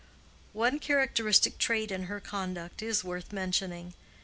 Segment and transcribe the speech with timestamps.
[0.53, 3.93] One characteristic trait in her conduct is worth mentioning.